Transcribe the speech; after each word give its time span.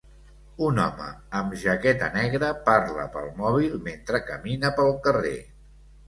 Un 0.67 0.79
home 0.83 1.09
amb 1.39 1.51
jaqueta 1.63 2.07
negra 2.15 2.49
parla 2.69 3.05
pel 3.17 3.27
mòbil 3.41 3.75
mentre 3.89 4.23
camina 4.31 4.71
pel 4.81 4.91
carrer. 5.09 5.35